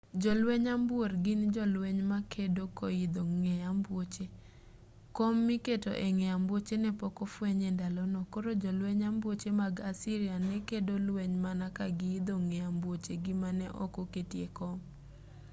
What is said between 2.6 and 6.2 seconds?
koidho ng'e ambuoche kom miketo e